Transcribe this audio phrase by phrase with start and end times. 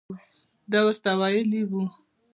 [0.71, 1.83] ده ورته ویلي وو.